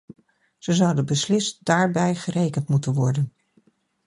[0.57, 3.33] Ze zouden beslist daarbij gerekend moeten worden.